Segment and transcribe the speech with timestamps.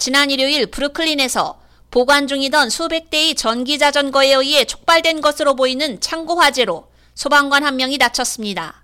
[0.00, 6.88] 지난 일요일 브루클린에서 보관 중이던 수백 대의 전기 자전거에 의해 촉발된 것으로 보이는 창고 화재로
[7.14, 8.82] 소방관 한 명이 다쳤습니다.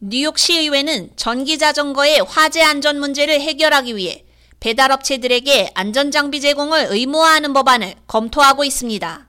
[0.00, 4.24] 뉴욕시의회는 전기 자전거의 화재 안전 문제를 해결하기 위해
[4.60, 9.28] 배달업체들에게 안전장비 제공을 의무화하는 법안을 검토하고 있습니다.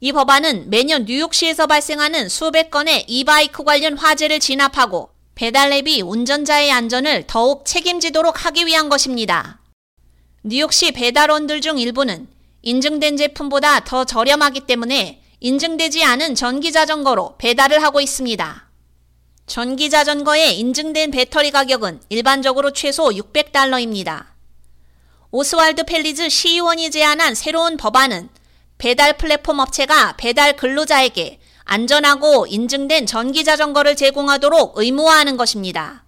[0.00, 7.24] 이 법안은 매년 뉴욕시에서 발생하는 수백 건의 이바이크 관련 화재를 진압하고 배달 앱이 운전자의 안전을
[7.26, 9.60] 더욱 책임지도록 하기 위한 것입니다.
[10.48, 12.28] 뉴욕시 배달원들 중 일부는
[12.62, 18.70] 인증된 제품보다 더 저렴하기 때문에 인증되지 않은 전기 자전거로 배달을 하고 있습니다.
[19.48, 24.26] 전기 자전거의 인증된 배터리 가격은 일반적으로 최소 600달러입니다.
[25.32, 28.28] 오스왈드 펠리즈 시의원이 제안한 새로운 법안은
[28.78, 36.04] 배달 플랫폼 업체가 배달 근로자에게 안전하고 인증된 전기 자전거를 제공하도록 의무화하는 것입니다.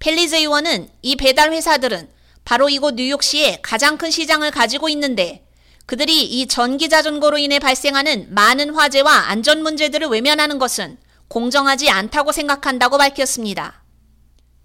[0.00, 5.46] 펠리즈 의원은 이 배달 회사들은 바로 이곳 뉴욕시에 가장 큰 시장을 가지고 있는데
[5.86, 10.98] 그들이 이 전기 자전거로 인해 발생하는 많은 화재와 안전 문제들을 외면하는 것은
[11.28, 13.82] 공정하지 않다고 생각한다고 밝혔습니다.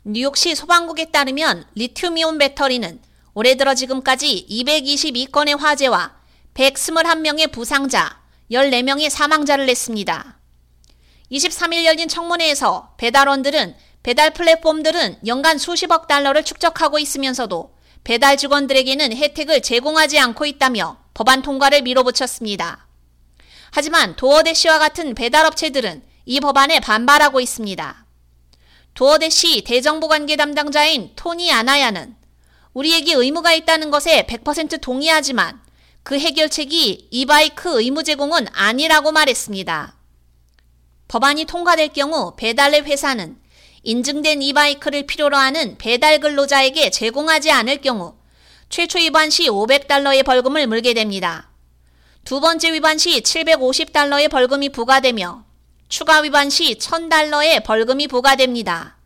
[0.03, 2.99] 뉴욕시 소방국에 따르면 리튬이온 배터리는
[3.33, 6.15] 올해 들어 지금까지 222건의 화재와
[6.53, 8.21] 121명의 부상자,
[8.51, 10.39] 14명의 사망자를 냈습니다.
[11.31, 17.74] 23일 열린 청문회에서 배달원들은 배달 플랫폼들은 연간 수십억 달러를 축적하고 있으면서도
[18.05, 22.87] 배달 직원들에게는 혜택을 제공하지 않고 있다며 법안 통과를 밀어붙였습니다.
[23.71, 28.05] 하지만 도어대시와 같은 배달업체들은 이 법안에 반발하고 있습니다.
[28.93, 32.15] 도어대시 대정부 관계 담당자인 토니 아나야는
[32.73, 35.59] 우리에게 의무가 있다는 것에 100% 동의하지만
[36.03, 39.95] 그 해결책이 이바이크 의무 제공은 아니라고 말했습니다.
[41.07, 43.39] 법안이 통과될 경우 배달앱 회사는
[43.85, 48.15] 인증된 이바이크를 필요로 하는 배달 근로자에게 제공하지 않을 경우
[48.67, 51.51] 최초 위반 시 500달러의 벌금을 물게 됩니다.
[52.23, 55.45] 두 번째 위반 시 750달러의 벌금이 부과되며
[55.87, 58.97] 추가 위반 시 1000달러의 벌금이 부과됩니다.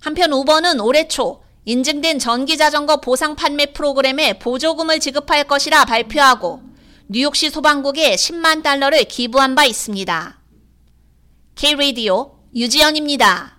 [0.00, 6.60] 한편 우버는 올해 초 인증된 전기자전거 보상 판매 프로그램에 보조금을 지급할 것이라 발표하고
[7.08, 10.40] 뉴욕시 소방국에 10만 달러를 기부한 바 있습니다.
[11.54, 13.51] K-Radio 유지연입니다.